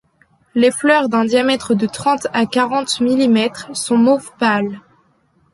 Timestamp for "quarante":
2.47-3.01